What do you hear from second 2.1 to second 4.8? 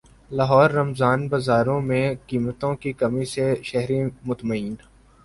قیمتوں کی کمی سے شہری مطمئین